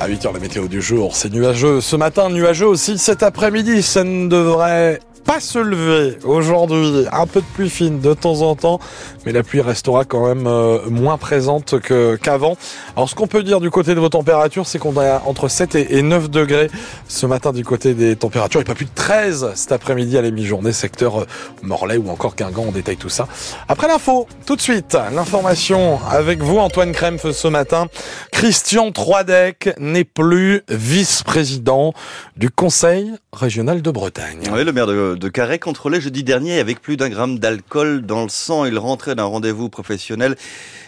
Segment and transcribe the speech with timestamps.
[0.00, 1.80] À 8h, la météo du jour, c'est nuageux.
[1.80, 3.82] Ce matin, nuageux aussi cet après-midi.
[3.82, 7.04] Ça ne devrait pas se lever aujourd'hui.
[7.12, 8.80] Un peu de pluie fine de temps en temps,
[9.26, 11.74] mais la pluie restera quand même euh, moins présente
[12.22, 12.56] qu'avant.
[12.96, 15.74] Alors ce qu'on peut dire du côté de vos températures, c'est qu'on a entre 7
[15.74, 16.70] et 9 degrés
[17.08, 20.30] ce matin du côté des températures et pas plus de 13 cet après-midi à la
[20.30, 21.26] mi-journée, secteur euh,
[21.62, 22.64] Morlaix ou encore Guingamp.
[22.68, 23.28] On détaille tout ça.
[23.68, 27.88] Après l'info, tout de suite, l'information avec vous Antoine Krempf ce matin.
[28.32, 31.92] Christian Troidec n'est plus vice-président
[32.38, 34.50] du Conseil régional de Bretagne.
[34.50, 34.86] Le maire
[35.18, 38.64] de Carré contrôlé jeudi dernier avec plus d'un gramme d'alcool dans le sang.
[38.64, 40.36] Il rentrait d'un rendez-vous professionnel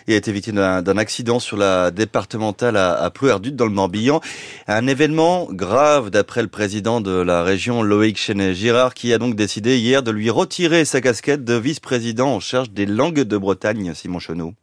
[0.06, 4.20] et a été victime d'un accident sur la départementale à, à dans le Morbihan.
[4.68, 9.78] Un événement grave d'après le président de la région Loïc Chenet-Girard qui a donc décidé
[9.78, 14.18] hier de lui retirer sa casquette de vice-président en charge des langues de Bretagne, Simon
[14.18, 14.54] Chenot.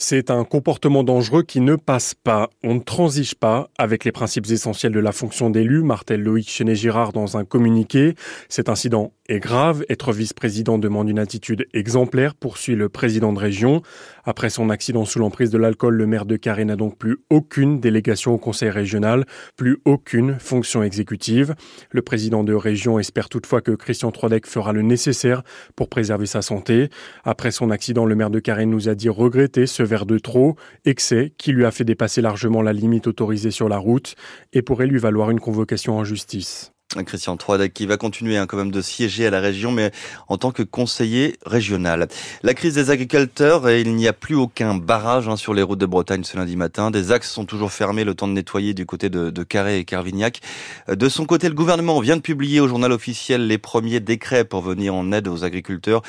[0.00, 2.50] C'est un comportement dangereux qui ne passe pas.
[2.62, 7.12] On ne transige pas avec les principes essentiels de la fonction d'élu, martel Loïc Chenet-Girard
[7.12, 8.14] dans un communiqué.
[8.48, 9.84] Cet incident est grave.
[9.88, 13.82] Être vice-président demande une attitude exemplaire, poursuit le président de région.
[14.24, 17.80] Après son accident sous l'emprise de l'alcool, le maire de Carré n'a donc plus aucune
[17.80, 21.56] délégation au conseil régional, plus aucune fonction exécutive.
[21.90, 25.42] Le président de région espère toutefois que Christian Troidec fera le nécessaire
[25.74, 26.88] pour préserver sa santé.
[27.24, 30.54] Après son accident, le maire de Carré nous a dit regretter ce verre de trop,
[30.84, 34.14] excès qui lui a fait dépasser largement la limite autorisée sur la route
[34.52, 36.72] et pourrait lui valoir une convocation en justice.
[37.04, 39.90] Christian Troidec qui va continuer hein, quand même de siéger à la région, mais
[40.28, 42.08] en tant que conseiller régional.
[42.42, 45.78] La crise des agriculteurs, et il n'y a plus aucun barrage hein, sur les routes
[45.78, 46.90] de Bretagne ce lundi matin.
[46.90, 49.84] Des axes sont toujours fermés, le temps de nettoyer du côté de, de Carré et
[49.84, 50.40] Carvignac.
[50.88, 54.62] De son côté, le gouvernement vient de publier au journal officiel les premiers décrets pour
[54.62, 56.00] venir en aide aux agriculteurs,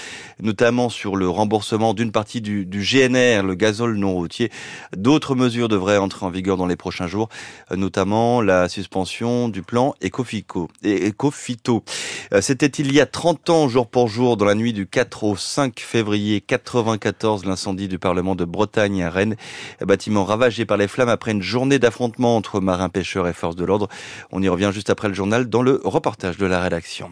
[0.42, 4.50] notamment sur le remboursement d'une partie du, du GNR, le gazole non routier.
[4.96, 7.28] D'autres mesures devraient entrer en vigueur dans les prochains jours,
[7.76, 11.84] notamment la suspension du plan Ecofico Ecofito.
[12.34, 15.24] Euh, c'était il y a 30 ans, jour pour jour, dans la nuit du 4
[15.24, 19.36] au 5 février 94, l'incendie du Parlement de Bretagne à Rennes.
[19.82, 23.66] Bâtiment ravagé par les flammes après une journée d'affrontement entre marins pêcheurs et forces de
[23.66, 23.88] l'ordre.
[24.32, 27.10] On y revient juste après le journal dans le reportage de la rédaction.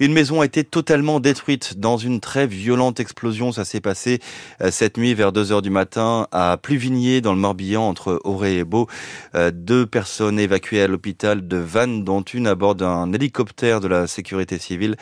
[0.00, 3.52] Une maison a été totalement détruite dans une très violente explosion.
[3.52, 4.20] Ça s'est passé
[4.60, 8.56] euh, cette nuit vers 2 heures du matin à Pluvigné dans le Morbihan entre Auray
[8.56, 8.88] et Beau.
[9.34, 13.88] Euh, deux personnes évacuées à l'hôpital de Vannes dont une à bord d'un hélicoptère de
[13.88, 14.96] la sécurité civile.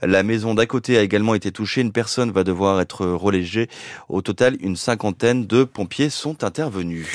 [0.00, 1.82] La maison d'à côté a également été touchée.
[1.82, 3.68] Une personne va devoir être relégée.
[4.08, 7.06] Au total, une cinquantaine de pompiers sont intervenus.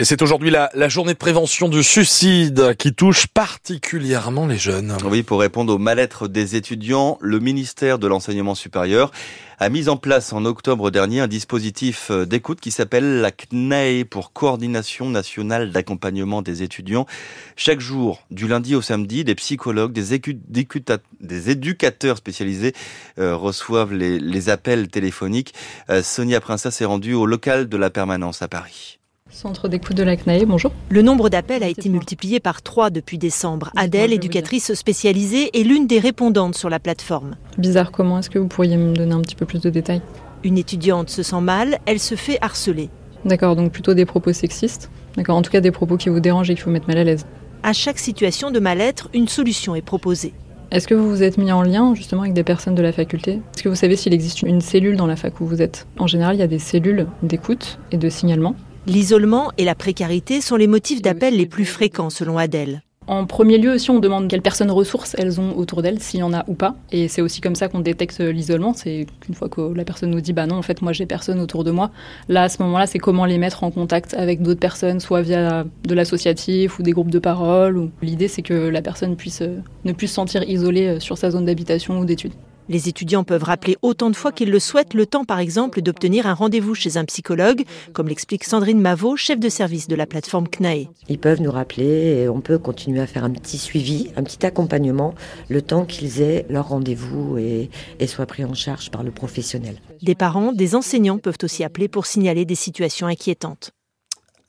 [0.00, 4.96] Et c'est aujourd'hui la, la, journée de prévention du suicide qui touche particulièrement les jeunes.
[5.04, 9.12] Oui, pour répondre au mal-être des étudiants, le ministère de l'Enseignement supérieur
[9.60, 14.32] a mis en place en octobre dernier un dispositif d'écoute qui s'appelle la CNAE pour
[14.32, 17.06] Coordination nationale d'accompagnement des étudiants.
[17.54, 22.74] Chaque jour, du lundi au samedi, des psychologues, des, éducateurs spécialisés
[23.20, 25.54] euh, reçoivent les, les, appels téléphoniques.
[25.88, 28.98] Euh, Sonia Princesse est rendue au local de la permanence à Paris.
[29.34, 30.70] Centre d'écoute de la CNAE, bonjour.
[30.90, 33.72] Le nombre d'appels a été multiplié par trois depuis décembre.
[33.74, 37.34] Adèle, éducatrice spécialisée, est l'une des répondantes sur la plateforme.
[37.58, 40.02] Bizarre comment Est-ce que vous pourriez me donner un petit peu plus de détails?
[40.44, 42.90] Une étudiante se sent mal, elle se fait harceler.
[43.24, 44.88] D'accord, donc plutôt des propos sexistes.
[45.16, 47.04] D'accord, en tout cas des propos qui vous dérangent et qui vous mettent mal à
[47.04, 47.26] l'aise.
[47.64, 50.32] À chaque situation de mal-être, une solution est proposée.
[50.70, 53.40] Est-ce que vous vous êtes mis en lien justement avec des personnes de la faculté?
[53.54, 55.88] Est-ce que vous savez s'il existe une cellule dans la fac où vous êtes?
[55.98, 58.54] En général, il y a des cellules d'écoute et de signalement.
[58.86, 62.82] L'isolement et la précarité sont les motifs d'appel les plus fréquents selon Adèle.
[63.06, 66.22] En premier lieu aussi, on demande quelles personnes ressources elles ont autour d'elles, s'il y
[66.22, 66.74] en a ou pas.
[66.92, 68.74] Et c'est aussi comme ça qu'on détecte l'isolement.
[68.74, 71.40] C'est qu'une fois que la personne nous dit, bah non, en fait, moi, j'ai personne
[71.40, 71.90] autour de moi.
[72.28, 75.64] Là, à ce moment-là, c'est comment les mettre en contact avec d'autres personnes, soit via
[75.84, 77.90] de l'associatif ou des groupes de parole.
[78.02, 79.42] L'idée, c'est que la personne puisse
[79.84, 82.34] ne plus se sentir isolée sur sa zone d'habitation ou d'études.
[82.68, 86.26] Les étudiants peuvent rappeler autant de fois qu'ils le souhaitent le temps, par exemple, d'obtenir
[86.26, 90.48] un rendez-vous chez un psychologue, comme l'explique Sandrine Mavot, chef de service de la plateforme
[90.48, 90.88] CNAE.
[91.08, 94.46] Ils peuvent nous rappeler et on peut continuer à faire un petit suivi, un petit
[94.46, 95.14] accompagnement,
[95.50, 97.70] le temps qu'ils aient leur rendez-vous et,
[98.00, 99.76] et soient pris en charge par le professionnel.
[100.02, 103.72] Des parents, des enseignants peuvent aussi appeler pour signaler des situations inquiétantes.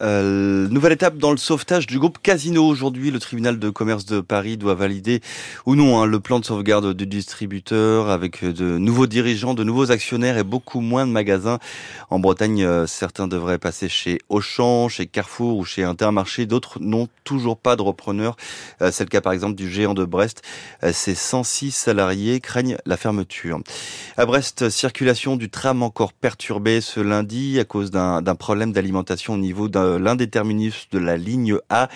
[0.03, 2.67] Euh, nouvelle étape dans le sauvetage du groupe Casino.
[2.67, 5.21] Aujourd'hui, le tribunal de commerce de Paris doit valider
[5.65, 9.91] ou non hein, le plan de sauvegarde du distributeur avec de nouveaux dirigeants, de nouveaux
[9.91, 11.59] actionnaires et beaucoup moins de magasins.
[12.09, 16.45] En Bretagne, euh, certains devraient passer chez Auchan, chez Carrefour ou chez Intermarché.
[16.45, 18.35] D'autres n'ont toujours pas de repreneur.
[18.81, 20.41] Euh, c'est le cas par exemple du géant de Brest.
[20.83, 23.61] Euh, ses 106 salariés craignent la fermeture.
[24.17, 29.37] À Brest, circulation du tram encore perturbée ce lundi à cause d'un problème d'alimentation au
[29.37, 31.89] niveau d'un l'un des terminus de la ligne A.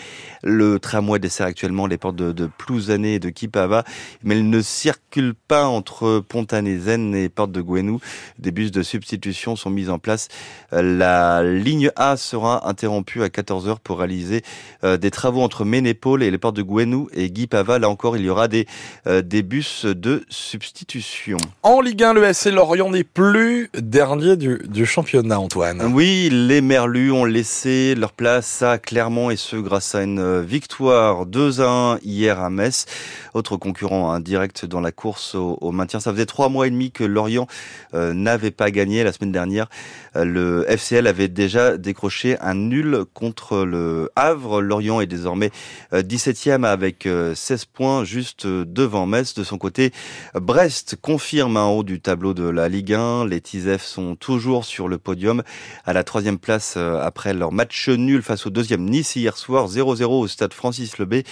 [0.44, 3.84] Le tramway dessert actuellement les portes de, de Plouzané et de Kipava,
[4.24, 8.00] mais il ne circule pas entre Pontanezen et porte de Gwenou.
[8.38, 10.28] Des bus de substitution sont mis en place.
[10.72, 14.44] La ligne A sera interrompue à 14h pour réaliser
[14.84, 17.80] euh, des travaux entre Ménépole et les portes de Gwenou et Guipava.
[17.80, 18.68] Là encore, il y aura des,
[19.08, 21.38] euh, des bus de substitution.
[21.64, 25.82] En Ligue 1, le SC Lorient n'est plus dernier du, du championnat, Antoine.
[25.94, 31.26] Oui, les Merlus ont laissé leur place à Clermont et ce grâce à une victoire
[31.26, 32.86] 2 à 1 hier à Metz.
[33.34, 36.00] Autre concurrent indirect dans la course au, maintien.
[36.00, 37.48] Ça faisait trois mois et demi que Lorient
[37.94, 39.04] euh, n'avait pas gagné.
[39.04, 39.70] La semaine dernière,
[40.16, 44.62] euh, le FCL avait déjà décroché un nul contre le Havre.
[44.62, 45.52] Lorient est désormais
[45.94, 49.34] 17e euh, avec 16 points, juste devant Metz.
[49.34, 49.92] De son côté,
[50.36, 53.26] Brest confirme en haut du tableau de la Ligue 1.
[53.26, 55.44] Les Tisef sont toujours sur le podium
[55.86, 60.04] à la troisième place après leur match nul face au deuxième Nice hier soir, 0-0
[60.04, 61.24] au stade Francis Lebé.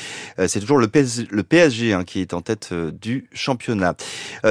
[0.48, 3.96] C'est toujours le PSG hein, qui est en tête du championnat.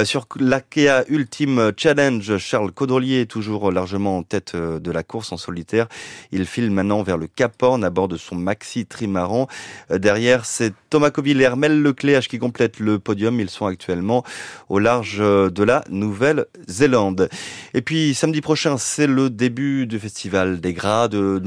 [0.03, 5.31] Sur l'AKEA Ultime Challenge, Charles Caudrelier est toujours largement en tête euh, de la course
[5.31, 5.87] en solitaire.
[6.31, 9.47] Il file maintenant vers le Cap Horn à bord de son maxi trimaran.
[9.91, 13.39] Euh, derrière, c'est Thomas Coville et Hermel Lecléache qui complètent le podium.
[13.39, 14.23] Ils sont actuellement
[14.69, 17.29] au large euh, de la Nouvelle-Zélande.
[17.73, 21.39] Et puis samedi prochain, c'est le début du festival des Gras de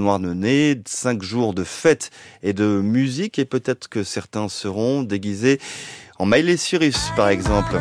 [0.86, 2.10] Cinq jours de fête
[2.42, 5.60] et de musique et peut-être que certains seront déguisés
[6.18, 7.80] en Miley Cyrus par exemple.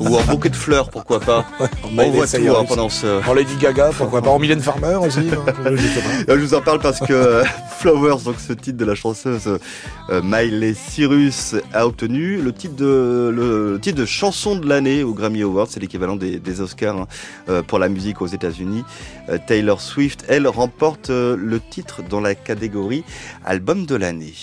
[0.00, 1.44] Ou en bouquet de fleurs, pourquoi pas.
[1.84, 3.26] On voit tout hein, pendant ce...
[3.28, 4.30] En Lady Gaga, pourquoi pas.
[4.30, 5.20] En Mylène Farmer aussi.
[5.30, 5.76] Hein,
[6.28, 7.44] je, vous en parle parce que euh,
[7.78, 9.58] Flowers, donc ce titre de la chanteuse
[10.08, 15.12] euh, Miley Cyrus, a obtenu le titre de, le titre de chanson de l'année au
[15.12, 15.68] Grammy Awards.
[15.68, 17.06] C'est l'équivalent des, Oscars hein,
[17.50, 18.84] euh, pour la musique aux États-Unis.
[19.46, 23.04] Taylor Swift, elle, remporte le titre dans la catégorie
[23.44, 24.34] album de l'année.